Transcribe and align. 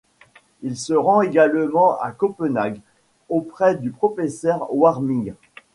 Il 0.63 0.77
se 0.77 0.95
rend 0.95 1.21
également 1.21 1.99
à 1.99 2.11
Copenhague 2.11 2.81
auprès 3.29 3.75
du 3.75 3.91
professeur 3.91 4.65
Warming. 4.75 5.35